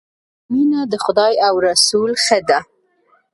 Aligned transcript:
مینه 0.51 0.81
د 0.91 0.93
خدای 1.03 1.33
او 1.47 1.55
رسول 1.67 2.11
ښه 2.25 2.39
ده 2.49 2.59